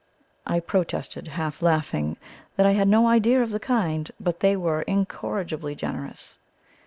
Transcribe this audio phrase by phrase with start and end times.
[0.47, 2.17] I protested, half laughing,
[2.55, 6.39] that I had no idea of the kind, but they were incorrigibly generous.